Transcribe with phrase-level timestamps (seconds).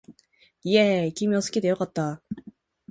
[0.63, 2.23] イェーイ君を好きで良かった